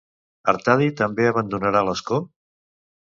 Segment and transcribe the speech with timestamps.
[0.53, 2.19] Artadi també abandonarà l'escó?